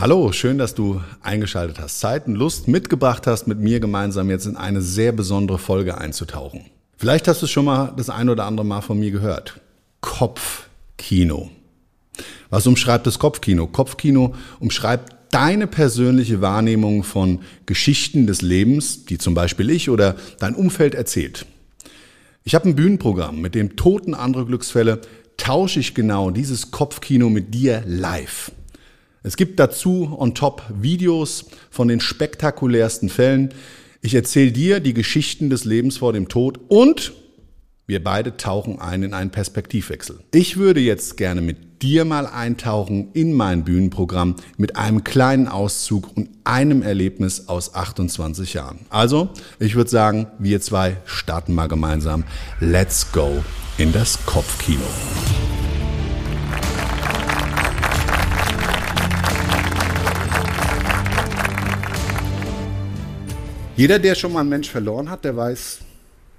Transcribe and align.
Hallo, 0.00 0.30
schön, 0.30 0.58
dass 0.58 0.76
du 0.76 1.00
eingeschaltet 1.22 1.80
hast, 1.80 1.98
Zeit 1.98 2.28
und 2.28 2.36
Lust 2.36 2.68
mitgebracht 2.68 3.26
hast, 3.26 3.48
mit 3.48 3.58
mir 3.58 3.80
gemeinsam 3.80 4.30
jetzt 4.30 4.46
in 4.46 4.56
eine 4.56 4.80
sehr 4.80 5.10
besondere 5.10 5.58
Folge 5.58 5.98
einzutauchen. 5.98 6.66
Vielleicht 6.96 7.26
hast 7.26 7.42
du 7.42 7.48
schon 7.48 7.64
mal 7.64 7.94
das 7.96 8.08
ein 8.08 8.28
oder 8.28 8.44
andere 8.44 8.64
Mal 8.64 8.80
von 8.80 9.00
mir 9.00 9.10
gehört. 9.10 9.60
Kopfkino. 10.00 11.50
Was 12.48 12.68
umschreibt 12.68 13.08
das 13.08 13.18
Kopfkino? 13.18 13.66
Kopfkino 13.66 14.36
umschreibt 14.60 15.16
deine 15.32 15.66
persönliche 15.66 16.40
Wahrnehmung 16.40 17.02
von 17.02 17.40
Geschichten 17.66 18.28
des 18.28 18.40
Lebens, 18.40 19.04
die 19.04 19.18
zum 19.18 19.34
Beispiel 19.34 19.68
ich 19.68 19.90
oder 19.90 20.14
dein 20.38 20.54
Umfeld 20.54 20.94
erzählt. 20.94 21.44
Ich 22.44 22.54
habe 22.54 22.68
ein 22.68 22.76
Bühnenprogramm, 22.76 23.40
mit 23.40 23.56
dem 23.56 23.74
Toten 23.74 24.14
andere 24.14 24.46
Glücksfälle 24.46 25.00
tausche 25.36 25.80
ich 25.80 25.92
genau 25.92 26.30
dieses 26.30 26.70
Kopfkino 26.70 27.30
mit 27.30 27.52
dir 27.52 27.82
live. 27.84 28.52
Es 29.28 29.36
gibt 29.36 29.60
dazu 29.60 30.16
on 30.18 30.34
top 30.34 30.62
Videos 30.70 31.44
von 31.70 31.88
den 31.88 32.00
spektakulärsten 32.00 33.10
Fällen. 33.10 33.50
Ich 34.00 34.14
erzähle 34.14 34.52
dir 34.52 34.80
die 34.80 34.94
Geschichten 34.94 35.50
des 35.50 35.66
Lebens 35.66 35.98
vor 35.98 36.14
dem 36.14 36.30
Tod 36.30 36.58
und 36.68 37.12
wir 37.86 38.02
beide 38.02 38.38
tauchen 38.38 38.80
ein 38.80 39.02
in 39.02 39.12
einen 39.12 39.28
Perspektivwechsel. 39.28 40.20
Ich 40.32 40.56
würde 40.56 40.80
jetzt 40.80 41.18
gerne 41.18 41.42
mit 41.42 41.82
dir 41.82 42.06
mal 42.06 42.26
eintauchen 42.26 43.10
in 43.12 43.34
mein 43.34 43.64
Bühnenprogramm 43.64 44.36
mit 44.56 44.76
einem 44.76 45.04
kleinen 45.04 45.46
Auszug 45.46 46.16
und 46.16 46.30
einem 46.44 46.80
Erlebnis 46.80 47.48
aus 47.48 47.74
28 47.74 48.54
Jahren. 48.54 48.78
Also, 48.88 49.28
ich 49.58 49.74
würde 49.74 49.90
sagen, 49.90 50.28
wir 50.38 50.62
zwei 50.62 50.96
starten 51.04 51.54
mal 51.54 51.68
gemeinsam. 51.68 52.24
Let's 52.60 53.12
go 53.12 53.44
in 53.76 53.92
das 53.92 54.24
Kopfkino. 54.24 54.80
Jeder, 63.78 64.00
der 64.00 64.16
schon 64.16 64.32
mal 64.32 64.40
einen 64.40 64.48
Mensch 64.48 64.68
verloren 64.68 65.08
hat, 65.08 65.24
der 65.24 65.36
weiß, 65.36 65.78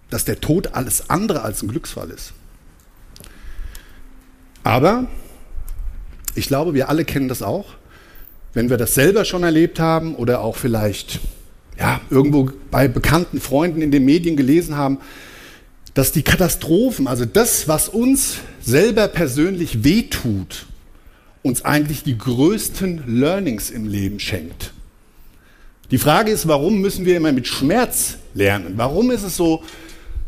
dass 0.10 0.26
der 0.26 0.42
Tod 0.42 0.74
alles 0.74 1.10
andere 1.10 1.42
als 1.42 1.64
ein 1.64 1.70
Glücksfall 1.70 2.10
ist. 2.10 2.34
Aber 4.62 5.08
ich 6.36 6.48
glaube, 6.48 6.74
wir 6.74 6.90
alle 6.90 7.06
kennen 7.06 7.30
das 7.30 7.42
auch, 7.42 7.76
wenn 8.54 8.70
wir 8.70 8.76
das 8.76 8.94
selber 8.94 9.24
schon 9.24 9.44
erlebt 9.44 9.80
haben 9.80 10.16
oder 10.16 10.42
auch 10.42 10.58
vielleicht 10.58 11.22
ja, 11.80 12.02
irgendwo 12.10 12.52
bei 12.72 12.90
bekannten 12.90 13.40
Freunden 13.40 13.82
in 13.82 13.92
den 13.92 14.04
Medien 14.04 14.36
gelesen 14.36 14.76
haben, 14.76 14.98
dass 15.94 16.12
die 16.12 16.24
Katastrophen, 16.24 17.08
also 17.08 17.24
das, 17.24 17.70
was 17.70 17.88
uns 17.88 18.40
selber 18.60 19.08
persönlich 19.08 19.86
wehtut, 19.86 20.66
uns 21.42 21.64
eigentlich 21.64 22.04
die 22.04 22.18
größten 22.18 23.04
Learnings 23.08 23.70
im 23.70 23.88
Leben 23.88 24.20
schenkt. 24.20 24.74
Die 25.92 25.98
Frage 25.98 26.32
ist, 26.32 26.48
warum 26.48 26.82
müssen 26.82 27.06
wir 27.06 27.18
immer 27.18 27.32
mit 27.32 27.48
Schmerz 27.48 28.18
lernen? 28.36 28.74
Warum 28.76 29.10
ist 29.10 29.24
es 29.24 29.36
so, 29.36 29.64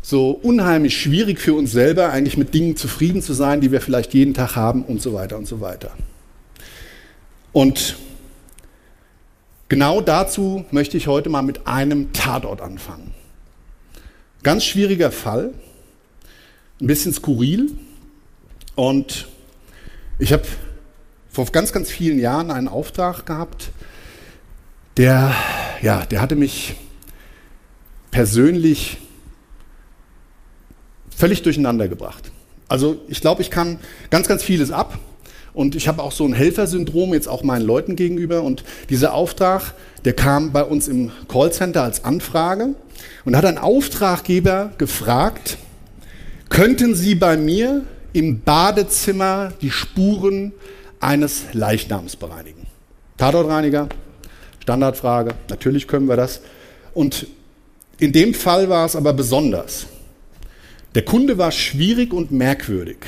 so 0.00 0.30
unheimlich 0.30 1.00
schwierig 1.00 1.38
für 1.38 1.54
uns 1.54 1.70
selber, 1.70 2.10
eigentlich 2.10 2.36
mit 2.36 2.52
Dingen 2.52 2.76
zufrieden 2.76 3.22
zu 3.22 3.32
sein, 3.32 3.60
die 3.60 3.70
wir 3.70 3.80
vielleicht 3.80 4.12
jeden 4.12 4.34
Tag 4.34 4.56
haben 4.56 4.82
und 4.82 5.00
so 5.00 5.14
weiter 5.14 5.36
und 5.36 5.46
so 5.46 5.60
weiter? 5.60 5.92
Und 7.52 7.96
genau 9.68 10.00
dazu 10.00 10.64
möchte 10.72 10.96
ich 10.96 11.06
heute 11.06 11.28
mal 11.28 11.42
mit 11.42 11.66
einem 11.66 12.12
Tatort 12.12 12.60
anfangen. 12.60 13.12
Ganz 14.42 14.64
schwieriger 14.64 15.12
Fall, 15.12 15.52
ein 16.80 16.86
bisschen 16.88 17.12
skurril 17.12 17.70
und 18.74 19.28
ich 20.18 20.32
habe 20.32 20.42
vor 21.30 21.46
ganz, 21.46 21.72
ganz 21.72 21.88
vielen 21.88 22.18
Jahren 22.18 22.50
einen 22.50 22.66
Auftrag 22.66 23.24
gehabt, 23.24 23.70
der, 24.96 25.34
ja, 25.80 26.04
der 26.06 26.20
hatte 26.20 26.36
mich 26.36 26.74
persönlich 28.10 28.98
völlig 31.16 31.42
durcheinander 31.42 31.88
gebracht. 31.88 32.30
Also 32.68 33.00
ich 33.08 33.20
glaube, 33.20 33.42
ich 33.42 33.50
kann 33.50 33.78
ganz, 34.10 34.28
ganz 34.28 34.42
vieles 34.42 34.70
ab. 34.70 34.98
Und 35.54 35.74
ich 35.74 35.86
habe 35.86 36.02
auch 36.02 36.12
so 36.12 36.24
ein 36.24 36.32
Helfersyndrom 36.32 37.12
jetzt 37.12 37.28
auch 37.28 37.42
meinen 37.42 37.64
Leuten 37.64 37.94
gegenüber. 37.96 38.42
Und 38.42 38.64
dieser 38.88 39.12
Auftrag, 39.12 39.74
der 40.04 40.14
kam 40.14 40.52
bei 40.52 40.64
uns 40.64 40.88
im 40.88 41.10
Callcenter 41.28 41.82
als 41.82 42.04
Anfrage 42.04 42.74
und 43.24 43.36
hat 43.36 43.44
ein 43.44 43.58
Auftraggeber 43.58 44.72
gefragt, 44.78 45.58
könnten 46.48 46.94
Sie 46.94 47.14
bei 47.14 47.36
mir 47.36 47.84
im 48.12 48.40
Badezimmer 48.40 49.52
die 49.60 49.70
Spuren 49.70 50.52
eines 51.00 51.44
Leichnams 51.52 52.16
bereinigen? 52.16 52.66
Tatortreiniger, 53.18 53.88
Standardfrage, 54.62 55.34
natürlich 55.50 55.88
können 55.88 56.08
wir 56.08 56.16
das. 56.16 56.40
Und 56.94 57.26
in 57.98 58.12
dem 58.12 58.32
Fall 58.32 58.68
war 58.68 58.86
es 58.86 58.96
aber 58.96 59.12
besonders. 59.12 59.86
Der 60.94 61.04
Kunde 61.04 61.36
war 61.36 61.50
schwierig 61.50 62.12
und 62.12 62.30
merkwürdig. 62.30 62.98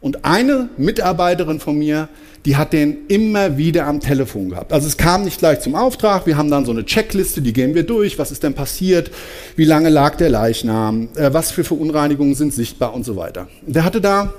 Und 0.00 0.24
eine 0.24 0.70
Mitarbeiterin 0.78 1.60
von 1.60 1.78
mir, 1.78 2.08
die 2.44 2.56
hat 2.56 2.72
den 2.72 3.06
immer 3.06 3.56
wieder 3.56 3.86
am 3.86 4.00
Telefon 4.00 4.48
gehabt. 4.48 4.72
Also 4.72 4.88
es 4.88 4.96
kam 4.96 5.24
nicht 5.24 5.38
gleich 5.38 5.60
zum 5.60 5.74
Auftrag, 5.74 6.26
wir 6.26 6.36
haben 6.36 6.50
dann 6.50 6.64
so 6.64 6.72
eine 6.72 6.84
Checkliste, 6.84 7.42
die 7.42 7.52
gehen 7.52 7.74
wir 7.74 7.84
durch, 7.84 8.18
was 8.18 8.32
ist 8.32 8.42
denn 8.42 8.54
passiert, 8.54 9.10
wie 9.54 9.64
lange 9.64 9.90
lag 9.90 10.16
der 10.16 10.30
Leichnam, 10.30 11.10
äh, 11.14 11.32
was 11.32 11.52
für 11.52 11.64
Verunreinigungen 11.64 12.34
sind 12.34 12.52
sichtbar 12.52 12.94
und 12.94 13.04
so 13.04 13.14
weiter. 13.16 13.48
Und 13.64 13.76
der 13.76 13.84
hatte 13.84 14.00
da 14.00 14.32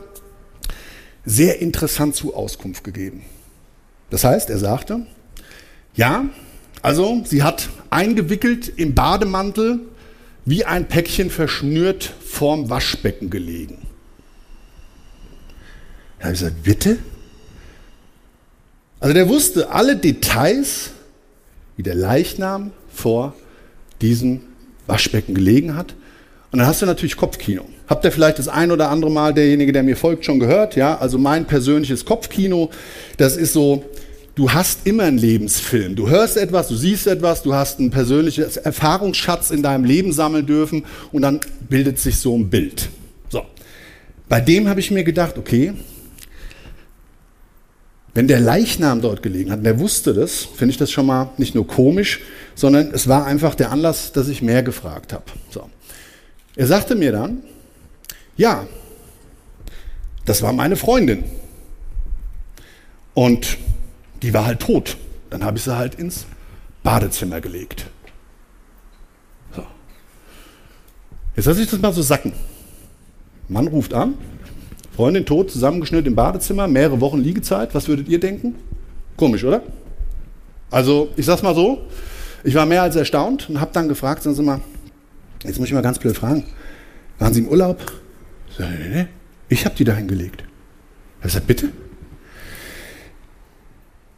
sehr 1.26 1.62
interessant 1.62 2.16
zu 2.16 2.36
Auskunft 2.36 2.84
gegeben. 2.84 3.24
Das 4.10 4.24
heißt, 4.24 4.50
er 4.50 4.58
sagte, 4.58 5.06
ja, 5.96 6.26
also 6.82 7.24
sie 7.26 7.44
hat 7.44 7.70
eingewickelt 7.90 8.68
im 8.76 8.94
Bademantel 8.94 9.80
wie 10.46 10.66
ein 10.66 10.88
Päckchen 10.88 11.30
verschnürt 11.30 12.14
vorm 12.22 12.70
Waschbecken 12.70 13.30
gelegen. 13.30 13.78
Da 16.20 16.26
habe 16.26 16.34
ich 16.34 16.40
gesagt, 16.40 16.64
bitte? 16.64 16.98
Also 19.00 19.14
der 19.14 19.30
wusste 19.30 19.70
alle 19.70 19.96
Details, 19.96 20.92
wie 21.78 21.84
der 21.84 21.96
Leichnam 21.96 22.72
vor 22.94 23.34
diesem 24.02 24.42
Waschbecken 24.88 25.34
gelegen 25.34 25.76
hat. 25.76 25.96
Und 26.52 26.60
dann 26.60 26.68
hast 26.68 26.82
du 26.82 26.86
natürlich 26.86 27.18
Kopfkino. 27.18 27.66
Habt 27.88 28.06
ihr 28.06 28.12
vielleicht 28.12 28.40
das 28.40 28.48
ein 28.48 28.72
oder 28.72 28.90
andere 28.90 29.12
Mal, 29.12 29.34
derjenige, 29.34 29.72
der 29.72 29.84
mir 29.84 29.98
folgt, 29.98 30.24
schon 30.26 30.40
gehört? 30.40 30.76
Ja, 30.76 30.98
also 30.98 31.18
mein 31.18 31.46
persönliches 31.46 32.06
Kopfkino, 32.06 32.70
das 33.18 33.36
ist 33.36 33.54
so, 33.54 33.84
du 34.36 34.52
hast 34.52 34.86
immer 34.86 35.04
einen 35.04 35.18
Lebensfilm. 35.18 35.96
Du 35.96 36.10
hörst 36.10 36.38
etwas, 36.38 36.68
du 36.68 36.76
siehst 36.76 37.08
etwas, 37.08 37.44
du 37.44 37.54
hast 37.54 37.80
einen 37.80 37.92
persönlichen 37.92 38.46
Erfahrungsschatz 38.64 39.52
in 39.52 39.64
deinem 39.64 39.86
Leben 39.86 40.12
sammeln 40.12 40.46
dürfen 40.46 40.86
und 41.12 41.22
dann 41.22 41.40
bildet 41.70 42.00
sich 42.00 42.18
so 42.18 42.38
ein 42.38 42.50
Bild. 42.50 42.90
So. 43.30 43.44
Bei 44.30 44.42
dem 44.42 44.68
habe 44.68 44.80
ich 44.80 44.92
mir 44.92 45.04
gedacht, 45.04 45.38
okay, 45.38 45.74
wenn 48.16 48.28
der 48.28 48.40
Leichnam 48.40 49.02
dort 49.02 49.24
gelegen 49.24 49.50
hat, 49.52 49.60
und 49.60 49.64
der 49.64 49.80
wusste 49.80 50.14
das, 50.14 50.46
finde 50.56 50.72
ich 50.72 50.78
das 50.78 50.92
schon 50.92 51.08
mal 51.08 51.32
nicht 51.38 51.56
nur 51.56 51.66
komisch, 51.66 52.20
sondern 52.54 52.92
es 52.94 53.08
war 53.08 53.26
einfach 53.26 53.56
der 53.56 53.72
Anlass, 53.72 54.12
dass 54.12 54.28
ich 54.28 54.42
mehr 54.44 54.62
gefragt 54.62 55.14
habe. 55.14 55.24
So. 55.50 55.70
Er 56.56 56.68
sagte 56.68 56.94
mir 56.94 57.12
dann, 57.12 57.42
ja, 58.38 58.68
das 60.26 60.44
war 60.44 60.54
meine 60.54 60.76
Freundin. 60.76 61.24
Und 63.16 63.58
die 64.24 64.34
war 64.34 64.46
halt 64.46 64.62
tot. 64.62 64.98
Dann 65.30 65.44
habe 65.44 65.58
ich 65.58 65.64
sie 65.64 65.78
halt 65.78 65.96
ins 65.96 66.26
Badezimmer 66.82 67.42
gelegt. 67.42 67.86
So. 69.56 69.64
Jetzt 71.36 71.46
lasse 71.46 71.62
ich 71.62 71.70
das 71.70 71.80
mal 71.80 71.94
so 71.94 72.02
sacken. 72.02 72.34
Mann 73.50 73.68
ruft 73.68 73.94
an, 73.94 74.16
Freundin 74.96 75.26
tot, 75.26 75.52
zusammengeschnürt 75.52 76.08
im 76.08 76.16
Badezimmer, 76.16 76.68
mehrere 76.68 77.02
Wochen 77.02 77.20
Liegezeit. 77.20 77.76
Was 77.76 77.88
würdet 77.88 78.08
ihr 78.08 78.20
denken? 78.20 78.56
Komisch, 79.18 79.44
oder? 79.44 79.62
Also, 80.72 81.10
ich 81.18 81.26
sag's 81.26 81.44
mal 81.44 81.54
so, 81.54 81.84
ich 82.44 82.56
war 82.56 82.66
mehr 82.66 82.82
als 82.82 82.96
erstaunt 82.96 83.50
und 83.50 83.60
habe 83.60 83.72
dann 83.74 83.90
gefragt, 83.90 84.24
sagen 84.24 84.36
Sie 84.36 84.42
mal, 84.42 84.62
jetzt 85.44 85.60
muss 85.60 85.68
ich 85.68 85.74
mal 85.74 85.82
ganz 85.82 86.00
blöd 86.00 86.16
fragen, 86.16 86.46
waren 87.20 87.34
Sie 87.34 87.42
im 87.42 87.48
Urlaub? 87.48 87.80
Ich, 88.50 88.60
nee, 88.60 88.90
nee, 88.90 89.08
ich 89.50 89.66
habe 89.66 89.76
die 89.76 89.84
da 89.84 89.94
hingelegt. 89.94 90.44
Er 91.22 91.30
sagt, 91.30 91.48
bitte? 91.48 91.70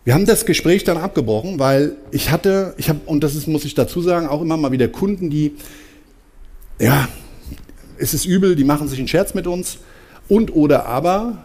Wir 0.06 0.14
haben 0.14 0.28
das 0.28 0.46
Gespräch 0.46 0.84
dann 0.84 0.98
abgebrochen, 0.98 1.58
weil 1.58 1.96
ich 2.12 2.30
hatte, 2.30 2.76
ich 2.78 2.90
habe, 2.90 3.00
und 3.08 3.24
das 3.24 3.34
ist, 3.34 3.48
muss 3.48 3.66
ich 3.66 3.74
dazu 3.74 4.02
sagen, 4.02 4.28
auch 4.28 4.40
immer 4.40 4.56
mal 4.56 4.72
wieder 4.72 4.88
Kunden, 4.88 5.32
die, 5.32 5.56
ja, 6.80 7.08
es 7.98 8.14
ist 8.14 8.26
übel, 8.26 8.56
die 8.56 8.66
machen 8.66 8.88
sich 8.88 9.00
einen 9.00 9.08
Scherz 9.08 9.34
mit 9.34 9.48
uns 9.48 9.80
und 10.30 10.56
oder 10.56 10.86
aber, 10.86 11.44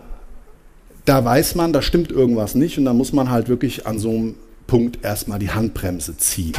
da 1.06 1.24
weiß 1.24 1.54
man, 1.54 1.72
da 1.72 1.80
stimmt 1.80 2.12
irgendwas 2.12 2.54
nicht 2.54 2.76
und 2.76 2.84
da 2.84 2.92
muss 2.92 3.14
man 3.14 3.30
halt 3.30 3.48
wirklich 3.48 3.86
an 3.86 3.98
so 3.98 4.10
einem 4.10 4.34
Punkt 4.66 5.02
erstmal 5.02 5.38
die 5.38 5.50
Handbremse 5.50 6.18
ziehen. 6.18 6.52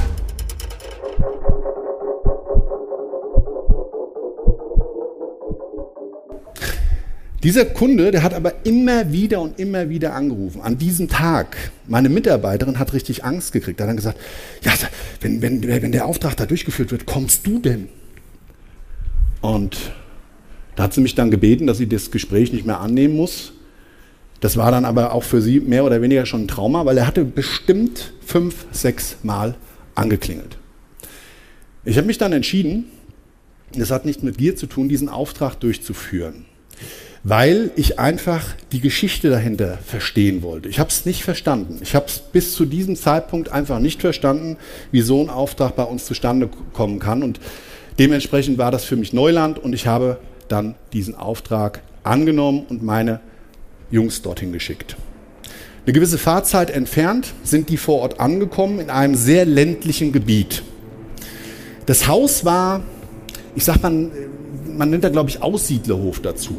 Dieser 7.44 7.66
Kunde, 7.66 8.12
der 8.12 8.22
hat 8.22 8.36
aber 8.36 8.54
immer 8.66 9.12
wieder 9.12 9.42
und 9.42 9.60
immer 9.60 9.90
wieder 9.90 10.14
angerufen. 10.14 10.62
An 10.62 10.78
diesem 10.78 11.10
Tag, 11.10 11.58
meine 11.88 12.08
Mitarbeiterin 12.08 12.78
hat 12.78 12.94
richtig 12.94 13.26
Angst 13.26 13.52
gekriegt. 13.52 13.82
Hat 13.82 13.90
dann 13.90 13.96
gesagt, 13.96 14.20
ja, 14.62 14.74
wenn, 15.22 15.42
wenn, 15.42 15.64
wenn 15.64 15.92
der 15.92 16.06
Auftrag 16.06 16.38
da 16.38 16.46
durchgeführt 16.46 16.92
wird, 16.92 17.08
kommst 17.08 17.48
du 17.48 17.58
denn? 17.58 17.90
Und 19.42 19.92
da 20.76 20.84
hat 20.84 20.94
sie 20.94 21.02
mich 21.02 21.16
dann 21.16 21.32
gebeten, 21.32 21.66
dass 21.66 21.80
sie 21.80 21.88
das 21.88 22.12
Gespräch 22.12 22.54
nicht 22.54 22.68
mehr 22.68 22.80
annehmen 22.80 23.16
muss. 23.16 23.54
Das 24.40 24.56
war 24.56 24.70
dann 24.70 24.86
aber 24.86 25.14
auch 25.14 25.24
für 25.24 25.42
sie 25.42 25.60
mehr 25.60 25.84
oder 25.84 26.02
weniger 26.02 26.28
schon 26.28 26.44
ein 26.44 26.48
Trauma, 26.48 26.86
weil 26.86 26.98
er 26.98 27.08
hatte 27.08 27.26
bestimmt 27.26 28.14
fünf, 28.24 28.68
sechs 28.72 29.18
Mal 29.24 29.56
angeklingelt. 29.96 30.58
Ich 31.86 31.98
habe 31.98 32.06
mich 32.06 32.20
dann 32.20 32.34
entschieden, 32.34 32.86
das 33.74 33.90
hat 33.90 34.06
nicht 34.06 34.22
mit 34.22 34.38
Gier 34.38 34.56
zu 34.56 34.68
tun, 34.68 34.90
diesen 34.90 35.10
Auftrag 35.10 35.56
durchzuführen 35.56 36.46
weil 37.24 37.72
ich 37.76 38.00
einfach 38.00 38.44
die 38.72 38.80
Geschichte 38.80 39.30
dahinter 39.30 39.78
verstehen 39.86 40.42
wollte. 40.42 40.70
Ich 40.70 40.80
habe 40.80 40.90
es 40.90 41.06
nicht 41.06 41.24
verstanden. 41.24 41.80
Ich 41.82 41.94
habe 41.94 42.08
es 42.08 42.20
bis 42.20 42.54
zu 42.56 42.66
diesem 42.66 42.96
Zeitpunkt 42.96 43.50
einfach 43.50 43.80
nicht 43.80 44.02
verstanden, 44.02 44.58
wie 44.92 45.02
so 45.02 45.22
ein 45.22 45.30
Auftrag 45.30 45.76
bei 45.76 45.84
uns 45.84 46.06
zustande 46.06 46.50
kommen 46.74 47.00
kann. 47.00 47.22
Und 47.22 47.40
dementsprechend 48.00 48.58
war 48.58 48.72
das 48.72 48.86
für 48.86 48.96
mich 48.96 49.14
Neuland 49.14 49.60
und 49.60 49.74
ich 49.74 49.86
habe 49.86 50.18
dann 50.48 50.76
diesen 50.94 51.16
Auftrag 51.16 51.82
angenommen 52.04 52.66
und 52.68 52.82
meine 52.82 53.20
Jungs 53.92 54.22
dorthin 54.24 54.52
geschickt. 54.52 54.96
Eine 55.86 55.94
gewisse 55.94 56.18
Fahrzeit 56.18 56.72
entfernt 56.72 57.34
sind 57.44 57.70
die 57.70 57.78
vor 57.78 58.00
Ort 58.02 58.20
angekommen 58.20 58.80
in 58.80 58.90
einem 58.90 59.16
sehr 59.16 59.46
ländlichen 59.46 60.12
Gebiet. 60.12 60.64
Das 61.86 62.08
Haus 62.08 62.46
war, 62.46 62.82
ich 63.56 63.66
sag 63.66 63.82
mal, 63.82 64.10
man 64.68 64.90
nennt 64.90 65.04
da 65.04 65.10
glaube 65.10 65.30
ich 65.30 65.42
Aussiedlerhof 65.42 66.20
dazu. 66.20 66.56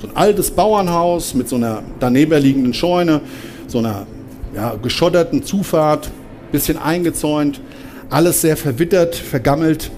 So 0.00 0.08
ein 0.08 0.16
altes 0.16 0.50
Bauernhaus 0.50 1.34
mit 1.34 1.48
so 1.48 1.56
einer 1.56 1.82
daneben 1.98 2.40
liegenden 2.42 2.72
Scheune, 2.72 3.20
so 3.66 3.78
einer 3.78 4.06
ja, 4.54 4.74
geschotterten 4.82 5.42
Zufahrt, 5.42 6.10
bisschen 6.52 6.78
eingezäunt, 6.78 7.60
alles 8.08 8.40
sehr 8.40 8.56
verwittert, 8.56 9.14
vergammelt, 9.14 9.90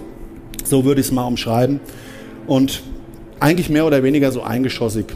so 0.65 0.85
würde 0.85 1.01
ich 1.01 1.07
es 1.07 1.13
mal 1.13 1.25
umschreiben. 1.25 1.81
Und 2.47 2.83
eigentlich 3.39 3.71
mehr 3.71 3.87
oder 3.87 4.03
weniger 4.03 4.33
so 4.33 4.43
eingeschossig 4.43 5.07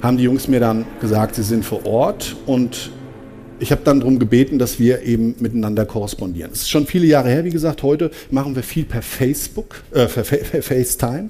haben 0.00 0.16
die 0.16 0.24
Jungs 0.24 0.48
mir 0.48 0.60
dann 0.60 0.86
gesagt, 1.00 1.34
sie 1.34 1.42
sind 1.42 1.64
vor 1.64 1.84
Ort 1.84 2.34
und 2.46 2.90
ich 3.60 3.72
habe 3.72 3.82
dann 3.84 4.00
darum 4.00 4.18
gebeten, 4.18 4.58
dass 4.58 4.78
wir 4.78 5.02
eben 5.02 5.34
miteinander 5.40 5.84
korrespondieren. 5.84 6.52
Es 6.52 6.60
ist 6.62 6.70
schon 6.70 6.86
viele 6.86 7.06
Jahre 7.06 7.28
her, 7.28 7.44
wie 7.44 7.50
gesagt, 7.50 7.82
heute 7.82 8.10
machen 8.30 8.54
wir 8.54 8.62
viel 8.62 8.84
per 8.84 9.02
Facebook, 9.02 9.82
äh, 9.92 10.06
per 10.06 10.24
FaceTime. 10.62 11.28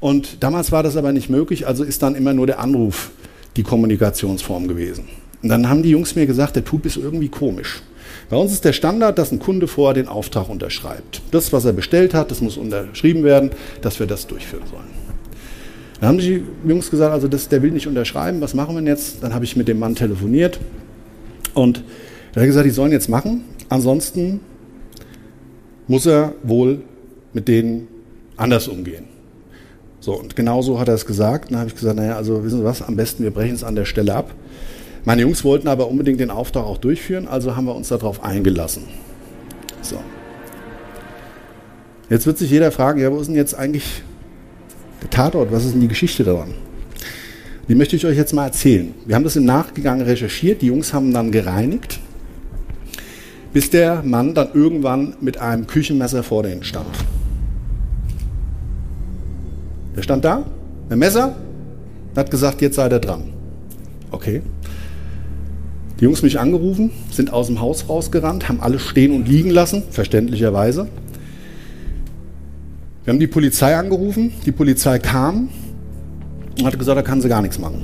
Und 0.00 0.42
damals 0.42 0.72
war 0.72 0.82
das 0.82 0.96
aber 0.96 1.12
nicht 1.12 1.30
möglich, 1.30 1.66
also 1.66 1.84
ist 1.84 2.02
dann 2.02 2.14
immer 2.14 2.32
nur 2.32 2.46
der 2.46 2.60
Anruf 2.60 3.10
die 3.56 3.62
Kommunikationsform 3.62 4.68
gewesen. 4.68 5.04
Und 5.42 5.48
dann 5.48 5.68
haben 5.68 5.82
die 5.82 5.90
Jungs 5.90 6.14
mir 6.14 6.26
gesagt, 6.26 6.56
der 6.56 6.64
Typ 6.64 6.86
ist 6.86 6.96
irgendwie 6.96 7.28
komisch. 7.28 7.82
Bei 8.28 8.36
uns 8.36 8.52
ist 8.52 8.64
der 8.64 8.72
Standard, 8.72 9.18
dass 9.18 9.32
ein 9.32 9.38
Kunde 9.38 9.68
vorher 9.68 9.94
den 9.94 10.08
Auftrag 10.08 10.48
unterschreibt. 10.48 11.22
Das, 11.30 11.52
was 11.52 11.64
er 11.64 11.72
bestellt 11.72 12.14
hat, 12.14 12.30
das 12.30 12.40
muss 12.40 12.56
unterschrieben 12.56 13.22
werden, 13.22 13.50
dass 13.82 14.00
wir 14.00 14.06
das 14.06 14.26
durchführen 14.26 14.64
sollen. 14.70 14.96
Dann 16.00 16.08
haben 16.10 16.18
die 16.18 16.42
Jungs 16.66 16.90
gesagt, 16.90 17.12
also 17.12 17.28
das, 17.28 17.48
der 17.48 17.62
will 17.62 17.70
nicht 17.70 17.86
unterschreiben, 17.86 18.40
was 18.40 18.52
machen 18.52 18.74
wir 18.74 18.80
denn 18.80 18.88
jetzt? 18.88 19.22
Dann 19.22 19.32
habe 19.32 19.44
ich 19.44 19.56
mit 19.56 19.68
dem 19.68 19.78
Mann 19.78 19.94
telefoniert 19.94 20.58
und 21.54 21.82
er 22.34 22.42
hat 22.42 22.48
gesagt, 22.48 22.66
die 22.66 22.70
sollen 22.70 22.92
jetzt 22.92 23.08
machen, 23.08 23.44
ansonsten 23.70 24.40
muss 25.86 26.04
er 26.04 26.34
wohl 26.42 26.82
mit 27.32 27.48
denen 27.48 27.88
anders 28.36 28.68
umgehen. 28.68 29.04
So, 30.06 30.12
und 30.12 30.36
genau 30.36 30.62
so 30.62 30.78
hat 30.78 30.86
er 30.86 30.94
es 30.94 31.04
gesagt. 31.04 31.50
Dann 31.50 31.58
habe 31.58 31.68
ich 31.68 31.74
gesagt, 31.74 31.96
naja, 31.96 32.14
also 32.14 32.44
wissen 32.44 32.58
Sie 32.58 32.64
was, 32.64 32.80
am 32.80 32.94
besten 32.94 33.24
wir 33.24 33.32
brechen 33.32 33.56
es 33.56 33.64
an 33.64 33.74
der 33.74 33.86
Stelle 33.86 34.14
ab. 34.14 34.32
Meine 35.04 35.22
Jungs 35.22 35.42
wollten 35.42 35.66
aber 35.66 35.88
unbedingt 35.88 36.20
den 36.20 36.30
Auftrag 36.30 36.64
auch 36.64 36.78
durchführen, 36.78 37.26
also 37.26 37.56
haben 37.56 37.64
wir 37.64 37.74
uns 37.74 37.88
darauf 37.88 38.22
eingelassen. 38.22 38.84
So. 39.82 39.96
Jetzt 42.08 42.24
wird 42.24 42.38
sich 42.38 42.52
jeder 42.52 42.70
fragen, 42.70 43.00
ja, 43.00 43.10
wo 43.10 43.18
ist 43.18 43.26
denn 43.26 43.34
jetzt 43.34 43.54
eigentlich 43.56 44.04
der 45.02 45.10
Tatort? 45.10 45.50
Was 45.50 45.64
ist 45.64 45.72
denn 45.72 45.80
die 45.80 45.88
Geschichte 45.88 46.22
daran? 46.22 46.54
Die 47.66 47.74
möchte 47.74 47.96
ich 47.96 48.06
euch 48.06 48.16
jetzt 48.16 48.32
mal 48.32 48.44
erzählen. 48.44 48.94
Wir 49.06 49.16
haben 49.16 49.24
das 49.24 49.34
im 49.34 49.44
Nachgang 49.44 50.02
recherchiert, 50.02 50.62
die 50.62 50.66
Jungs 50.66 50.94
haben 50.94 51.12
dann 51.12 51.32
gereinigt, 51.32 51.98
bis 53.52 53.70
der 53.70 54.04
Mann 54.04 54.34
dann 54.34 54.50
irgendwann 54.54 55.16
mit 55.20 55.38
einem 55.38 55.66
Küchenmesser 55.66 56.22
vor 56.22 56.44
denen 56.44 56.62
stand. 56.62 56.94
Der 59.96 60.02
stand 60.02 60.24
da, 60.24 60.44
ein 60.90 60.98
Messer, 60.98 61.34
hat 62.14 62.30
gesagt, 62.30 62.60
jetzt 62.60 62.76
seid 62.76 62.92
ihr 62.92 62.98
dran. 62.98 63.24
Okay. 64.10 64.42
Die 65.98 66.04
Jungs 66.04 66.22
mich 66.22 66.38
angerufen, 66.38 66.90
sind 67.10 67.32
aus 67.32 67.46
dem 67.46 67.60
Haus 67.60 67.88
rausgerannt, 67.88 68.48
haben 68.48 68.60
alles 68.60 68.82
stehen 68.82 69.14
und 69.14 69.26
liegen 69.26 69.50
lassen, 69.50 69.82
verständlicherweise. 69.90 70.88
Wir 73.04 73.12
haben 73.12 73.20
die 73.20 73.26
Polizei 73.26 73.76
angerufen, 73.76 74.32
die 74.44 74.52
Polizei 74.52 74.98
kam 74.98 75.48
und 76.58 76.66
hat 76.66 76.78
gesagt, 76.78 76.98
da 76.98 77.02
kann 77.02 77.20
sie 77.20 77.28
gar 77.28 77.40
nichts 77.40 77.58
machen. 77.58 77.82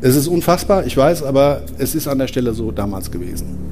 Es 0.00 0.16
ist 0.16 0.26
unfassbar, 0.26 0.84
ich 0.84 0.96
weiß, 0.96 1.22
aber 1.22 1.62
es 1.78 1.94
ist 1.94 2.08
an 2.08 2.18
der 2.18 2.26
Stelle 2.26 2.52
so 2.54 2.72
damals 2.72 3.10
gewesen. 3.10 3.71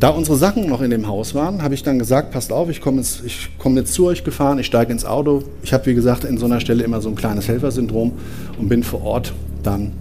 Da 0.00 0.10
unsere 0.10 0.36
Sachen 0.36 0.68
noch 0.68 0.80
in 0.80 0.90
dem 0.90 1.08
Haus 1.08 1.34
waren, 1.34 1.60
habe 1.62 1.74
ich 1.74 1.82
dann 1.82 1.98
gesagt, 1.98 2.30
passt 2.30 2.52
auf, 2.52 2.70
ich 2.70 2.80
komme 2.80 2.98
jetzt, 2.98 3.22
komm 3.58 3.76
jetzt 3.76 3.94
zu 3.94 4.06
euch 4.06 4.22
gefahren, 4.22 4.60
ich 4.60 4.66
steige 4.66 4.92
ins 4.92 5.04
Auto. 5.04 5.42
Ich 5.64 5.72
habe, 5.72 5.86
wie 5.86 5.94
gesagt, 5.94 6.22
in 6.22 6.38
so 6.38 6.46
einer 6.46 6.60
Stelle 6.60 6.84
immer 6.84 7.00
so 7.00 7.08
ein 7.08 7.16
kleines 7.16 7.48
Helfersyndrom 7.48 8.12
und 8.58 8.68
bin 8.68 8.84
vor 8.84 9.02
Ort 9.02 9.32
dann 9.64 9.92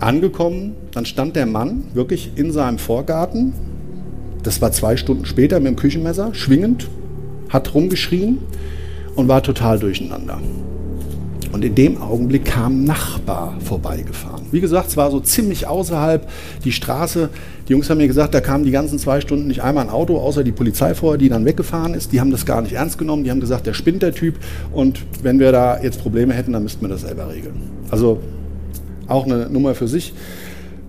angekommen. 0.00 0.74
Dann 0.90 1.06
stand 1.06 1.36
der 1.36 1.46
Mann 1.46 1.84
wirklich 1.94 2.32
in 2.34 2.50
seinem 2.50 2.78
Vorgarten, 2.78 3.52
das 4.42 4.60
war 4.60 4.72
zwei 4.72 4.96
Stunden 4.96 5.24
später 5.24 5.60
mit 5.60 5.68
dem 5.68 5.76
Küchenmesser, 5.76 6.34
schwingend, 6.34 6.88
hat 7.48 7.74
rumgeschrien 7.74 8.38
und 9.14 9.28
war 9.28 9.40
total 9.42 9.78
durcheinander. 9.78 10.40
Und 11.52 11.66
in 11.66 11.74
dem 11.74 12.00
Augenblick 12.00 12.46
kam 12.46 12.80
ein 12.80 12.84
Nachbar 12.84 13.54
vorbeigefahren. 13.60 14.46
Wie 14.50 14.60
gesagt, 14.60 14.88
es 14.88 14.96
war 14.96 15.10
so 15.10 15.20
ziemlich 15.20 15.66
außerhalb 15.66 16.26
die 16.64 16.72
Straße. 16.72 17.28
Die 17.68 17.72
Jungs 17.72 17.90
haben 17.90 17.98
mir 17.98 18.08
gesagt, 18.08 18.32
da 18.32 18.40
kam 18.40 18.64
die 18.64 18.70
ganzen 18.70 18.98
zwei 18.98 19.20
Stunden 19.20 19.48
nicht 19.48 19.62
einmal 19.62 19.84
ein 19.84 19.90
Auto, 19.90 20.18
außer 20.18 20.44
die 20.44 20.52
Polizei 20.52 20.94
vorher, 20.94 21.18
die 21.18 21.28
dann 21.28 21.44
weggefahren 21.44 21.92
ist. 21.92 22.10
Die 22.12 22.20
haben 22.20 22.30
das 22.30 22.46
gar 22.46 22.62
nicht 22.62 22.72
ernst 22.72 22.96
genommen. 22.96 23.22
Die 23.24 23.30
haben 23.30 23.40
gesagt, 23.40 23.66
der 23.66 23.74
spinnt 23.74 24.02
der 24.02 24.14
Typ. 24.14 24.36
Und 24.72 25.00
wenn 25.22 25.38
wir 25.38 25.52
da 25.52 25.78
jetzt 25.82 26.00
Probleme 26.00 26.32
hätten, 26.32 26.54
dann 26.54 26.62
müssten 26.62 26.80
wir 26.80 26.88
das 26.88 27.02
selber 27.02 27.30
regeln. 27.30 27.54
Also 27.90 28.18
auch 29.06 29.26
eine 29.26 29.50
Nummer 29.50 29.74
für 29.74 29.88
sich. 29.88 30.14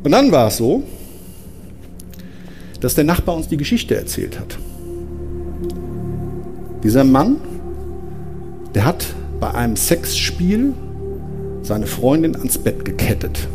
Und 0.01 0.11
dann 0.11 0.31
war 0.31 0.47
es 0.47 0.57
so, 0.57 0.83
dass 2.79 2.95
der 2.95 3.03
Nachbar 3.03 3.35
uns 3.35 3.49
die 3.49 3.57
Geschichte 3.57 3.95
erzählt 3.95 4.39
hat. 4.39 4.57
Dieser 6.83 7.03
Mann, 7.03 7.37
der 8.75 8.85
hat 8.85 9.05
bei 9.43 9.53
einem 9.53 9.75
Sexspiel 9.75 10.73
seine 11.63 11.85
Freundin 11.85 12.33
ans 12.37 12.57
Bett 12.57 12.85
gekettet. 12.85 13.49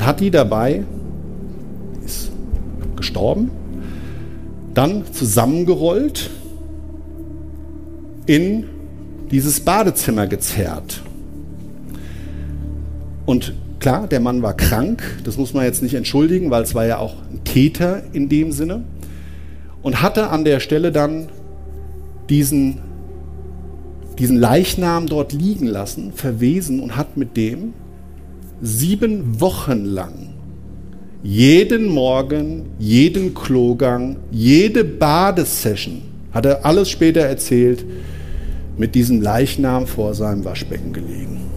und 0.00 0.06
hat 0.06 0.20
die 0.20 0.30
dabei, 0.30 0.84
ist 2.06 2.32
gestorben, 2.96 3.50
dann 4.72 5.04
zusammengerollt 5.12 6.30
in 8.24 8.64
dieses 9.30 9.60
Badezimmer 9.60 10.26
gezerrt. 10.26 11.02
Und 13.26 13.52
klar, 13.78 14.06
der 14.06 14.20
Mann 14.20 14.40
war 14.40 14.56
krank, 14.56 15.02
das 15.24 15.36
muss 15.36 15.52
man 15.52 15.64
jetzt 15.64 15.82
nicht 15.82 15.94
entschuldigen, 15.94 16.50
weil 16.50 16.62
es 16.62 16.74
war 16.74 16.86
ja 16.86 16.96
auch 16.96 17.16
ein 17.30 17.44
Täter 17.44 18.02
in 18.14 18.30
dem 18.30 18.52
Sinne. 18.52 18.84
Und 19.82 20.00
hatte 20.00 20.30
an 20.30 20.46
der 20.46 20.60
Stelle 20.60 20.92
dann 20.92 21.28
diesen, 22.30 22.78
diesen 24.18 24.36
Leichnam 24.36 25.06
dort 25.06 25.32
liegen 25.32 25.66
lassen, 25.66 26.12
verwesen 26.14 26.80
und 26.80 26.96
hat 26.96 27.16
mit 27.16 27.36
dem 27.36 27.74
sieben 28.62 29.40
Wochen 29.40 29.84
lang 29.84 30.30
jeden 31.22 31.88
Morgen, 31.88 32.70
jeden 32.78 33.34
Klogang, 33.34 34.16
jede 34.30 34.84
Badesession, 34.84 36.02
hat 36.32 36.46
er 36.46 36.64
alles 36.64 36.88
später 36.88 37.20
erzählt, 37.20 37.84
mit 38.78 38.94
diesem 38.94 39.20
Leichnam 39.20 39.86
vor 39.86 40.14
seinem 40.14 40.44
Waschbecken 40.44 40.92
gelegen. 40.92 41.49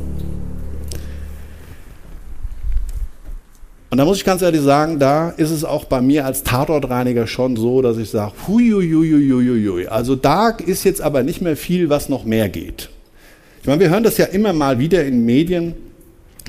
Und 3.94 3.98
da 3.98 4.06
muss 4.06 4.18
ich 4.18 4.26
ganz 4.26 4.42
ehrlich 4.42 4.62
sagen, 4.62 4.98
da 4.98 5.30
ist 5.30 5.52
es 5.52 5.64
auch 5.64 5.86
bei 5.86 6.02
mir 6.02 6.26
als 6.26 6.42
Tatortreiniger 6.42 7.28
schon 7.28 7.56
so, 7.56 7.84
dass 7.84 8.00
ich 8.00 8.10
sage, 8.10 8.34
huiuiuiuiui. 8.48 9.86
Also 9.86 10.16
da 10.16 10.50
ist 10.50 10.84
jetzt 10.84 11.00
aber 11.00 11.22
nicht 11.22 11.44
mehr 11.44 11.56
viel, 11.56 11.92
was 11.92 12.10
noch 12.10 12.26
mehr 12.26 12.50
geht. 12.50 12.90
Ich 13.62 13.68
meine, 13.68 13.80
wir 13.80 13.92
hören 13.92 14.02
das 14.02 14.18
ja 14.18 14.26
immer 14.26 14.52
mal 14.52 14.80
wieder 14.80 15.06
in 15.06 15.26
Medien, 15.26 15.76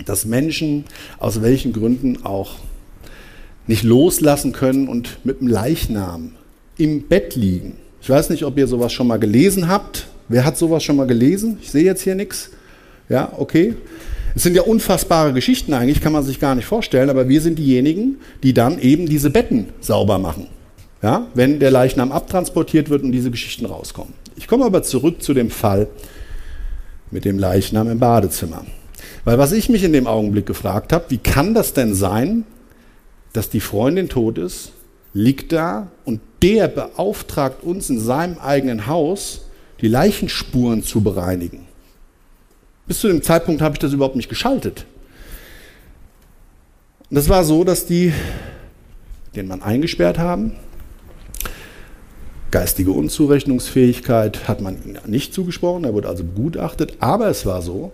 dass 0.06 0.24
Menschen 0.24 0.86
aus 1.18 1.42
welchen 1.42 1.74
Gründen 1.74 2.24
auch 2.24 2.54
nicht 3.66 3.82
loslassen 3.82 4.52
können 4.52 4.88
und 4.88 5.18
mit 5.22 5.42
dem 5.42 5.48
Leichnam 5.48 6.30
im 6.78 7.08
Bett 7.08 7.36
liegen. 7.36 7.76
Ich 8.00 8.08
weiß 8.08 8.30
nicht, 8.30 8.44
ob 8.44 8.56
ihr 8.56 8.68
sowas 8.68 8.94
schon 8.94 9.06
mal 9.06 9.18
gelesen 9.18 9.68
habt. 9.68 10.06
Wer 10.30 10.46
hat 10.46 10.56
sowas 10.56 10.82
schon 10.82 10.96
mal 10.96 11.06
gelesen? 11.06 11.58
Ich 11.60 11.70
sehe 11.70 11.84
jetzt 11.84 12.00
hier 12.00 12.14
nichts. 12.14 12.52
Ja, 13.10 13.30
okay. 13.36 13.74
Es 14.34 14.42
sind 14.42 14.56
ja 14.56 14.62
unfassbare 14.62 15.32
Geschichten 15.32 15.72
eigentlich, 15.74 16.00
kann 16.00 16.12
man 16.12 16.24
sich 16.24 16.40
gar 16.40 16.54
nicht 16.54 16.64
vorstellen, 16.64 17.08
aber 17.08 17.28
wir 17.28 17.40
sind 17.40 17.58
diejenigen, 17.58 18.16
die 18.42 18.52
dann 18.52 18.80
eben 18.80 19.06
diese 19.06 19.30
Betten 19.30 19.66
sauber 19.80 20.18
machen. 20.18 20.48
Ja, 21.02 21.26
wenn 21.34 21.60
der 21.60 21.70
Leichnam 21.70 22.10
abtransportiert 22.10 22.88
wird 22.88 23.02
und 23.02 23.12
diese 23.12 23.30
Geschichten 23.30 23.66
rauskommen. 23.66 24.14
Ich 24.36 24.48
komme 24.48 24.64
aber 24.64 24.82
zurück 24.82 25.22
zu 25.22 25.34
dem 25.34 25.50
Fall 25.50 25.86
mit 27.10 27.24
dem 27.24 27.38
Leichnam 27.38 27.90
im 27.90 27.98
Badezimmer. 27.98 28.64
Weil 29.24 29.38
was 29.38 29.52
ich 29.52 29.68
mich 29.68 29.84
in 29.84 29.92
dem 29.92 30.06
Augenblick 30.06 30.46
gefragt 30.46 30.92
habe, 30.92 31.04
wie 31.10 31.18
kann 31.18 31.54
das 31.54 31.74
denn 31.74 31.94
sein, 31.94 32.44
dass 33.34 33.50
die 33.50 33.60
Freundin 33.60 34.08
tot 34.08 34.38
ist, 34.38 34.72
liegt 35.12 35.52
da 35.52 35.88
und 36.04 36.20
der 36.42 36.68
beauftragt 36.68 37.62
uns 37.62 37.90
in 37.90 38.00
seinem 38.00 38.38
eigenen 38.38 38.86
Haus, 38.86 39.42
die 39.80 39.88
Leichenspuren 39.88 40.82
zu 40.82 41.02
bereinigen. 41.02 41.63
Bis 42.86 43.00
zu 43.00 43.08
dem 43.08 43.22
Zeitpunkt 43.22 43.62
habe 43.62 43.74
ich 43.74 43.78
das 43.78 43.92
überhaupt 43.92 44.16
nicht 44.16 44.28
geschaltet. 44.28 44.84
Und 47.10 47.16
das 47.16 47.28
war 47.28 47.44
so, 47.44 47.64
dass 47.64 47.86
die 47.86 48.12
den 49.34 49.48
Mann 49.48 49.62
eingesperrt 49.62 50.18
haben. 50.18 50.52
Geistige 52.50 52.92
Unzurechnungsfähigkeit 52.92 54.46
hat 54.46 54.60
man 54.60 54.76
ihm 54.84 54.96
nicht 55.06 55.34
zugesprochen, 55.34 55.84
er 55.84 55.92
wurde 55.92 56.08
also 56.08 56.22
begutachtet. 56.22 56.94
Aber 57.00 57.28
es 57.28 57.46
war 57.46 57.62
so, 57.62 57.92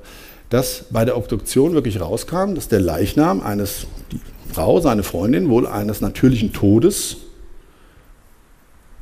dass 0.50 0.84
bei 0.90 1.04
der 1.04 1.16
Obduktion 1.16 1.72
wirklich 1.72 2.00
rauskam, 2.00 2.54
dass 2.54 2.68
der 2.68 2.80
Leichnam 2.80 3.40
eines, 3.40 3.86
die 4.12 4.20
Frau, 4.52 4.80
seine 4.80 5.02
Freundin, 5.02 5.48
wohl 5.48 5.66
eines 5.66 6.00
natürlichen 6.00 6.52
Todes 6.52 7.18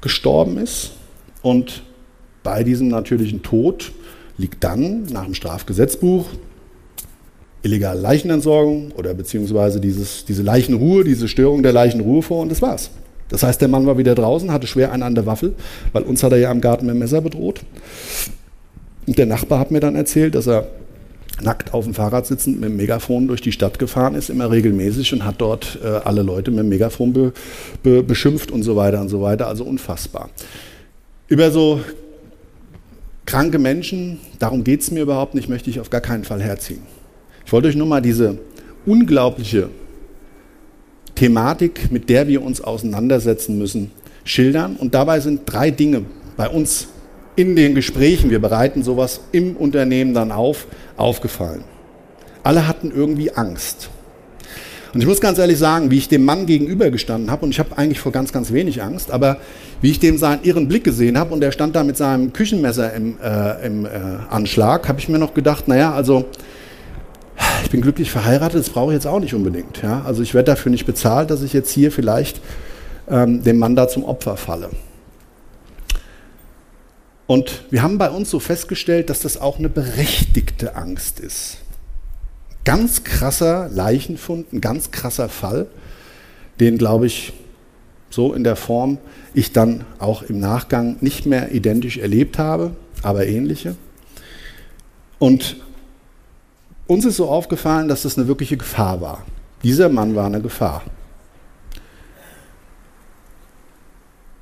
gestorben 0.00 0.58
ist. 0.58 0.92
Und 1.42 1.82
bei 2.42 2.62
diesem 2.62 2.88
natürlichen 2.88 3.42
Tod 3.42 3.92
liegt 4.38 4.64
dann 4.64 5.04
nach 5.12 5.24
dem 5.24 5.34
Strafgesetzbuch 5.34 6.26
illegale 7.62 8.00
Leichenentsorgung 8.00 8.92
oder 8.92 9.14
beziehungsweise 9.14 9.80
dieses, 9.80 10.24
diese 10.24 10.42
Leichenruhe, 10.42 11.04
diese 11.04 11.28
Störung 11.28 11.62
der 11.62 11.72
Leichenruhe 11.72 12.22
vor 12.22 12.42
und 12.42 12.50
das 12.50 12.62
war's. 12.62 12.90
Das 13.28 13.42
heißt, 13.42 13.60
der 13.60 13.68
Mann 13.68 13.86
war 13.86 13.98
wieder 13.98 14.14
draußen, 14.14 14.52
hatte 14.52 14.66
schwer 14.66 14.92
einen 14.92 15.02
an 15.02 15.14
der 15.14 15.26
Waffel, 15.26 15.54
weil 15.92 16.04
uns 16.04 16.22
hat 16.22 16.32
er 16.32 16.38
ja 16.38 16.50
im 16.50 16.60
Garten 16.60 16.86
mit 16.86 16.94
dem 16.94 17.00
Messer 17.00 17.20
bedroht. 17.20 17.60
Und 19.06 19.18
der 19.18 19.26
Nachbar 19.26 19.58
hat 19.58 19.70
mir 19.70 19.80
dann 19.80 19.96
erzählt, 19.96 20.34
dass 20.34 20.46
er 20.46 20.68
nackt 21.42 21.74
auf 21.74 21.84
dem 21.84 21.94
Fahrrad 21.94 22.26
sitzend 22.26 22.60
mit 22.60 22.70
dem 22.70 22.76
Megafon 22.76 23.28
durch 23.28 23.40
die 23.40 23.52
Stadt 23.52 23.78
gefahren 23.78 24.14
ist, 24.14 24.28
immer 24.30 24.50
regelmäßig 24.50 25.12
und 25.12 25.24
hat 25.24 25.36
dort 25.38 25.78
äh, 25.84 25.86
alle 25.86 26.22
Leute 26.22 26.50
mit 26.50 26.60
dem 26.60 26.68
Megafon 26.68 27.12
be, 27.12 27.32
be, 27.82 28.02
beschimpft 28.02 28.50
und 28.50 28.62
so 28.62 28.76
weiter 28.76 29.00
und 29.00 29.08
so 29.08 29.20
weiter. 29.20 29.46
Also 29.46 29.64
unfassbar. 29.64 30.30
Über 31.28 31.50
so 31.50 31.80
kranke 33.28 33.58
Menschen, 33.58 34.20
darum 34.38 34.64
geht 34.64 34.80
es 34.80 34.90
mir 34.90 35.02
überhaupt 35.02 35.34
nicht, 35.34 35.50
möchte 35.50 35.68
ich 35.68 35.80
auf 35.80 35.90
gar 35.90 36.00
keinen 36.00 36.24
Fall 36.24 36.42
herziehen. 36.42 36.80
Ich 37.44 37.52
wollte 37.52 37.68
euch 37.68 37.76
nur 37.76 37.86
mal 37.86 38.00
diese 38.00 38.38
unglaubliche 38.86 39.68
Thematik, 41.14 41.92
mit 41.92 42.08
der 42.08 42.26
wir 42.26 42.42
uns 42.42 42.62
auseinandersetzen 42.62 43.58
müssen, 43.58 43.90
schildern. 44.24 44.76
Und 44.76 44.94
dabei 44.94 45.20
sind 45.20 45.42
drei 45.44 45.70
Dinge 45.70 46.06
bei 46.38 46.48
uns 46.48 46.88
in 47.36 47.54
den 47.54 47.74
Gesprächen, 47.74 48.30
wir 48.30 48.40
bereiten 48.40 48.82
sowas 48.82 49.20
im 49.30 49.56
Unternehmen 49.56 50.14
dann 50.14 50.32
auf, 50.32 50.66
aufgefallen. 50.96 51.64
Alle 52.42 52.66
hatten 52.66 52.90
irgendwie 52.90 53.32
Angst. 53.32 53.90
Und 54.94 55.00
ich 55.00 55.06
muss 55.06 55.20
ganz 55.20 55.38
ehrlich 55.38 55.58
sagen, 55.58 55.90
wie 55.90 55.98
ich 55.98 56.08
dem 56.08 56.24
Mann 56.24 56.46
gegenübergestanden 56.46 57.30
habe, 57.30 57.44
und 57.44 57.50
ich 57.50 57.58
habe 57.58 57.76
eigentlich 57.76 58.00
vor 58.00 58.12
ganz, 58.12 58.32
ganz 58.32 58.52
wenig 58.52 58.82
Angst, 58.82 59.10
aber 59.10 59.36
wie 59.82 59.90
ich 59.90 60.00
dem 60.00 60.16
seinen 60.16 60.42
irren 60.44 60.68
Blick 60.68 60.84
gesehen 60.84 61.18
habe 61.18 61.34
und 61.34 61.42
er 61.42 61.52
stand 61.52 61.76
da 61.76 61.84
mit 61.84 61.96
seinem 61.96 62.32
Küchenmesser 62.32 62.92
im, 62.94 63.16
äh, 63.22 63.66
im 63.66 63.84
äh, 63.84 63.88
Anschlag, 64.30 64.88
habe 64.88 64.98
ich 64.98 65.08
mir 65.08 65.18
noch 65.18 65.34
gedacht, 65.34 65.68
naja, 65.68 65.92
also 65.92 66.26
ich 67.64 67.70
bin 67.70 67.80
glücklich 67.82 68.10
verheiratet, 68.10 68.60
das 68.60 68.70
brauche 68.70 68.92
ich 68.92 68.94
jetzt 68.94 69.06
auch 69.06 69.20
nicht 69.20 69.34
unbedingt. 69.34 69.82
Ja? 69.82 70.02
Also 70.06 70.22
ich 70.22 70.34
werde 70.34 70.52
dafür 70.52 70.70
nicht 70.70 70.86
bezahlt, 70.86 71.30
dass 71.30 71.42
ich 71.42 71.52
jetzt 71.52 71.70
hier 71.70 71.92
vielleicht 71.92 72.40
ähm, 73.10 73.42
dem 73.42 73.58
Mann 73.58 73.76
da 73.76 73.88
zum 73.88 74.04
Opfer 74.04 74.36
falle. 74.36 74.70
Und 77.26 77.64
wir 77.70 77.82
haben 77.82 77.98
bei 77.98 78.08
uns 78.08 78.30
so 78.30 78.40
festgestellt, 78.40 79.10
dass 79.10 79.20
das 79.20 79.38
auch 79.38 79.58
eine 79.58 79.68
berechtigte 79.68 80.76
Angst 80.76 81.20
ist. 81.20 81.58
Ganz 82.68 83.02
krasser 83.02 83.70
Leichenfund, 83.70 84.52
ein 84.52 84.60
ganz 84.60 84.90
krasser 84.90 85.30
Fall, 85.30 85.68
den, 86.60 86.76
glaube 86.76 87.06
ich, 87.06 87.32
so 88.10 88.34
in 88.34 88.44
der 88.44 88.56
Form 88.56 88.98
ich 89.32 89.52
dann 89.52 89.86
auch 89.98 90.20
im 90.20 90.38
Nachgang 90.38 90.98
nicht 91.00 91.24
mehr 91.24 91.52
identisch 91.52 91.96
erlebt 91.96 92.36
habe, 92.36 92.76
aber 93.02 93.26
ähnliche. 93.26 93.74
Und 95.18 95.56
uns 96.86 97.06
ist 97.06 97.16
so 97.16 97.30
aufgefallen, 97.30 97.88
dass 97.88 98.02
das 98.02 98.18
eine 98.18 98.28
wirkliche 98.28 98.58
Gefahr 98.58 99.00
war. 99.00 99.24
Dieser 99.62 99.88
Mann 99.88 100.14
war 100.14 100.26
eine 100.26 100.42
Gefahr. 100.42 100.82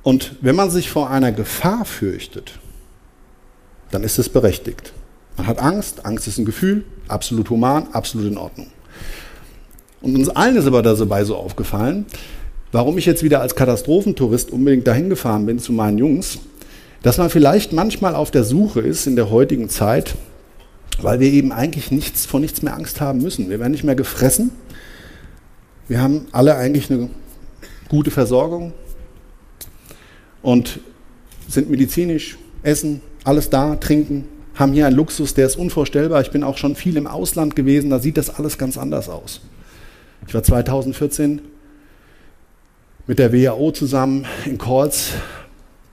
Und 0.03 0.35
wenn 0.41 0.57
man 0.57 0.69
sich 0.69 0.89
vor 0.89 1.09
einer 1.09 1.31
Gefahr 1.31 1.85
fürchtet, 1.85 2.59
dann 3.91 4.03
ist 4.03 4.19
es 4.19 4.27
berechtigt. 4.27 4.91
Man 5.37 5.47
hat 5.47 5.59
Angst, 5.59 6.05
Angst 6.05 6.27
ist 6.27 6.39
ein 6.39 6.45
Gefühl, 6.45 6.83
absolut 7.07 7.49
human, 7.49 7.87
absolut 7.93 8.27
in 8.27 8.37
Ordnung. 8.37 8.67
Und 10.01 10.15
uns 10.15 10.29
allen 10.29 10.57
ist 10.57 10.65
aber 10.65 10.81
dabei 10.81 11.23
so 11.23 11.35
aufgefallen, 11.35 12.05
warum 12.71 12.97
ich 12.97 13.05
jetzt 13.05 13.23
wieder 13.23 13.41
als 13.41 13.55
Katastrophentourist 13.55 14.51
unbedingt 14.51 14.87
dahin 14.87 15.09
gefahren 15.09 15.45
bin 15.45 15.59
zu 15.59 15.71
meinen 15.71 15.97
Jungs, 15.97 16.39
dass 17.03 17.17
man 17.17 17.29
vielleicht 17.29 17.71
manchmal 17.71 18.15
auf 18.15 18.31
der 18.31 18.43
Suche 18.43 18.81
ist 18.81 19.07
in 19.07 19.15
der 19.15 19.29
heutigen 19.29 19.69
Zeit, 19.69 20.15
weil 21.01 21.19
wir 21.19 21.31
eben 21.31 21.51
eigentlich 21.51 21.91
nichts 21.91 22.25
vor 22.25 22.39
nichts 22.39 22.63
mehr 22.63 22.75
Angst 22.75 22.99
haben 22.99 23.21
müssen. 23.21 23.49
Wir 23.49 23.59
werden 23.59 23.71
nicht 23.71 23.83
mehr 23.83 23.95
gefressen. 23.95 24.51
Wir 25.87 26.01
haben 26.01 26.27
alle 26.31 26.55
eigentlich 26.55 26.91
eine 26.91 27.09
gute 27.87 28.11
Versorgung 28.11 28.73
und 30.41 30.79
sind 31.47 31.69
medizinisch, 31.69 32.37
essen, 32.63 33.01
alles 33.23 33.49
da, 33.49 33.75
trinken, 33.75 34.25
haben 34.57 34.73
hier 34.73 34.87
einen 34.87 34.95
Luxus, 34.95 35.33
der 35.33 35.45
ist 35.45 35.55
unvorstellbar. 35.55 36.21
Ich 36.21 36.31
bin 36.31 36.43
auch 36.43 36.57
schon 36.57 36.75
viel 36.75 36.97
im 36.97 37.07
Ausland 37.07 37.55
gewesen, 37.55 37.89
da 37.89 37.99
sieht 37.99 38.17
das 38.17 38.29
alles 38.29 38.57
ganz 38.57 38.77
anders 38.77 39.07
aus. 39.07 39.41
Ich 40.27 40.33
war 40.33 40.43
2014 40.43 41.41
mit 43.05 43.19
der 43.19 43.31
WHO 43.31 43.71
zusammen 43.71 44.25
in 44.45 44.57
Calls 44.57 45.11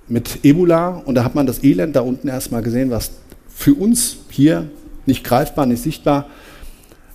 mit 0.08 0.44
Ebola 0.44 1.02
und 1.04 1.14
da 1.14 1.24
hat 1.24 1.34
man 1.34 1.46
das 1.46 1.62
Elend 1.62 1.94
da 1.94 2.00
unten 2.00 2.28
erstmal 2.28 2.62
gesehen, 2.62 2.90
was 2.90 3.12
für 3.48 3.74
uns 3.74 4.18
hier 4.30 4.68
nicht 5.06 5.24
greifbar, 5.24 5.66
nicht 5.66 5.82
sichtbar, 5.82 6.26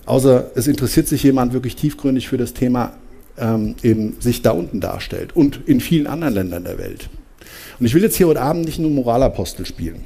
außer 0.06 0.52
es 0.54 0.66
interessiert 0.66 1.08
sich 1.08 1.22
jemand 1.22 1.52
wirklich 1.52 1.76
tiefgründig 1.76 2.28
für 2.28 2.38
das 2.38 2.54
Thema, 2.54 2.94
ähm, 3.36 3.74
eben 3.82 4.16
sich 4.20 4.42
da 4.42 4.52
unten 4.52 4.80
darstellt 4.80 5.36
und 5.36 5.60
in 5.66 5.80
vielen 5.80 6.06
anderen 6.06 6.34
Ländern 6.34 6.64
der 6.64 6.78
Welt. 6.78 7.10
Und 7.78 7.86
ich 7.86 7.94
will 7.94 8.02
jetzt 8.02 8.16
hier 8.16 8.28
heute 8.28 8.40
Abend 8.40 8.64
nicht 8.64 8.78
nur 8.78 8.90
Moralapostel 8.90 9.66
spielen. 9.66 10.04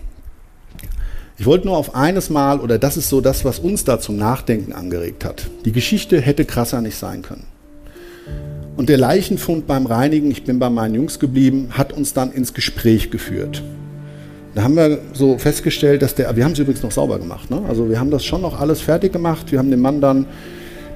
Ich 1.37 1.47
wollte 1.47 1.67
nur 1.67 1.77
auf 1.77 1.97
eines 1.97 2.31
Mal, 2.31 2.61
oder 2.61 2.79
das 2.79 2.97
ist 2.97 3.09
so 3.09 3.21
das, 3.21 3.45
was 3.45 3.59
uns 3.59 3.83
da 3.85 3.99
zum 3.99 4.17
Nachdenken 4.17 4.73
angeregt 4.73 5.25
hat. 5.25 5.51
Die 5.65 5.73
Geschichte 5.73 6.21
hätte 6.21 6.45
krasser 6.45 6.81
nicht 6.81 6.97
sein 6.97 7.23
können. 7.23 7.45
Und 8.77 8.89
der 8.89 8.99
Leichenfund 8.99 9.67
beim 9.67 9.87
Reinigen, 9.87 10.31
ich 10.31 10.45
bin 10.45 10.61
bei 10.61 10.71
meinen 10.71 10.95
Jungs 10.95 11.19
geblieben, 11.19 11.71
hat 11.71 11.93
uns 11.93 12.13
dann 12.13 12.33
ins 12.33 12.55
Gespräch 12.55 13.11
geführt. 13.11 13.63
Da 14.55 14.63
haben 14.63 14.77
wir 14.77 15.01
so 15.13 15.37
festgestellt, 15.37 16.03
dass 16.03 16.15
der, 16.15 16.35
wir 16.37 16.45
haben 16.45 16.53
es 16.53 16.59
übrigens 16.61 16.85
noch 16.85 16.93
sauber 16.93 17.19
gemacht, 17.19 17.51
ne? 17.51 17.63
also 17.69 17.91
wir 17.91 17.99
haben 17.99 18.13
das 18.13 18.25
schon 18.25 18.41
noch 18.41 18.61
alles 18.61 18.81
fertig 18.81 19.13
gemacht, 19.13 19.51
wir 19.51 19.59
haben 19.59 19.71
den 19.71 19.81
Mann 19.81 20.01
dann 20.01 20.27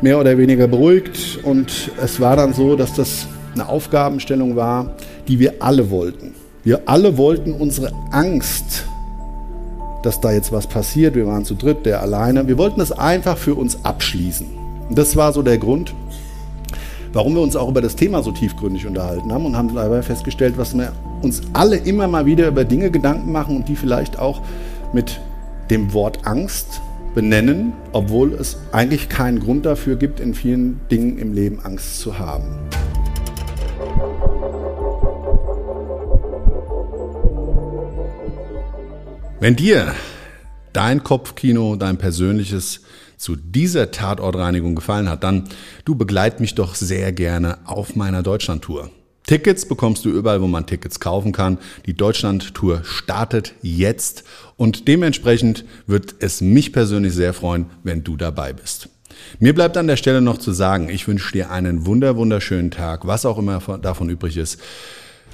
mehr 0.01 0.21
oder 0.21 0.39
weniger 0.39 0.69
beruhigt 0.69 1.41
und 1.43 1.91
es 2.01 2.21
war 2.21 2.37
dann 2.37 2.55
so, 2.55 2.77
dass 2.77 2.95
das 2.95 3.27
eine 3.55 3.69
Aufgabenstellung 3.69 4.55
war, 4.55 4.95
die 5.27 5.41
wir 5.41 5.55
alle 5.59 5.91
wollten. 5.91 6.35
Wir 6.63 6.83
alle 6.87 7.17
wollten 7.17 7.53
unsere 7.53 7.93
Angst, 8.13 8.85
dass 10.03 10.21
da 10.21 10.33
jetzt 10.33 10.53
was 10.53 10.67
passiert, 10.67 11.15
wir 11.15 11.27
waren 11.27 11.45
zu 11.45 11.55
dritt, 11.55 11.87
der 11.87 12.03
alleine, 12.03 12.47
wir 12.49 12.59
wollten 12.59 12.81
es 12.81 12.93
einfach 12.93 13.37
für 13.37 13.55
uns 13.55 13.85
abschließen. 13.85 14.47
Das 14.91 15.17
war 15.17 15.33
so 15.33 15.43
der 15.43 15.59
Grund, 15.59 15.95
warum 17.13 17.35
wir 17.35 17.43
uns 17.43 17.57
auch 17.57 17.69
über 17.69 17.81
das 17.81 17.97
Thema 17.97 18.23
so 18.23 18.31
tiefgründig 18.33 18.87
unterhalten 18.87 19.33
haben 19.33 19.45
und 19.47 19.57
haben 19.57 19.75
dabei 19.75 20.03
festgestellt, 20.03 20.55
was 20.57 20.77
wir 20.77 20.93
uns 21.23 21.43
alle 21.53 21.77
immer 21.77 22.07
mal 22.07 22.27
wieder 22.27 22.49
über 22.49 22.65
Dinge 22.65 22.91
Gedanken 22.91 23.33
machen 23.33 23.57
und 23.57 23.69
die 23.69 23.77
vielleicht 23.77 24.19
auch 24.19 24.41
mit 24.93 25.21
dem 25.71 25.93
Wort 25.93 26.21
Angst 26.25 26.81
benennen, 27.15 27.73
obwohl 27.93 28.33
es 28.35 28.59
eigentlich 28.73 29.09
keinen 29.09 29.41
Grund 29.41 29.67
dafür 29.67 29.97
gibt, 29.97 30.21
in 30.21 30.35
vielen 30.35 30.81
Dingen 30.91 31.19
im 31.19 31.33
Leben 31.33 31.59
Angst 31.65 32.01
zu 32.01 32.19
haben. 32.19 32.45
Wenn 39.41 39.55
dir 39.55 39.95
dein 40.73 41.05
Kopfkino, 41.05 41.77
dein 41.77 41.97
persönliches 41.97 42.81
zu 43.17 43.37
dieser 43.37 43.93
Tatortreinigung 43.93 44.75
gefallen 44.75 45.09
hat, 45.09 45.23
dann 45.23 45.45
du 45.85 45.95
begleit 45.95 46.41
mich 46.41 46.57
doch 46.57 46.75
sehr 46.75 47.13
gerne 47.13 47.59
auf 47.65 47.95
meiner 47.95 48.25
Deutschlandtour. 48.25 48.91
Tickets 49.29 49.67
bekommst 49.67 50.05
du 50.05 50.11
überall, 50.11 50.43
wo 50.43 50.49
man 50.49 50.67
Tickets 50.67 50.99
kaufen 50.99 51.31
kann. 51.31 51.59
Die 51.87 51.95
Deutschland-Tour 51.95 52.81
startet 52.83 53.55
jetzt 53.63 54.25
und 54.57 54.89
dementsprechend 54.89 55.65
wird 55.87 56.17
es 56.19 56.41
mich 56.41 56.73
persönlich 56.73 57.13
sehr 57.13 57.33
freuen, 57.33 57.67
wenn 57.85 58.03
du 58.03 58.17
dabei 58.17 58.53
bist. 58.53 58.89
Mir 59.39 59.55
bleibt 59.55 59.77
an 59.77 59.87
der 59.87 59.97
Stelle 59.97 60.21
noch 60.21 60.39
zu 60.39 60.51
sagen, 60.51 60.89
ich 60.89 61.07
wünsche 61.07 61.33
dir 61.33 61.51
einen 61.51 61.87
wunder 61.87 62.17
wunderschönen 62.17 62.73
Tag, 62.73 63.07
was 63.07 63.25
auch 63.25 63.39
immer 63.39 63.61
davon 63.79 64.11
übrig 64.11 64.37
ist. 64.37 64.59